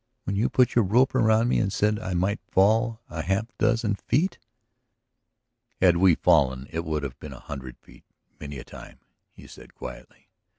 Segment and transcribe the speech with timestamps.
[0.23, 3.53] when you put your rope around me and said that I might fall half a
[3.59, 4.39] dozen feet...."
[5.79, 8.05] "Had we fallen it would have been a hundred feet,
[8.39, 9.01] many a time,"
[9.31, 10.27] he said quietly.